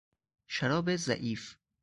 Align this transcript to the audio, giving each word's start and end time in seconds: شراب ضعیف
شراب 0.47 0.95
ضعیف 0.95 1.55